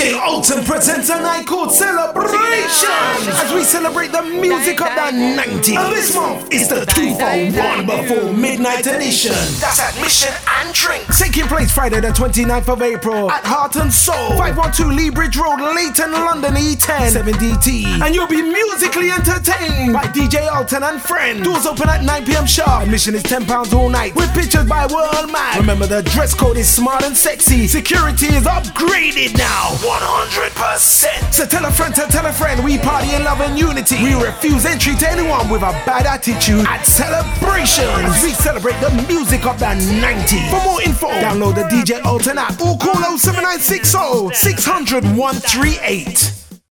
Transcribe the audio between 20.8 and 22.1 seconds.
and friends. Doors open at